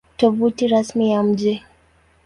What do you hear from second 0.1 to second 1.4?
Tovuti Rasmi ya